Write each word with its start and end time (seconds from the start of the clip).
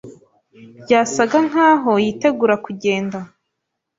Byasaga 0.83 1.37
nkaho 1.49 1.91
yitegura 2.03 2.55
kugenda. 2.65 3.17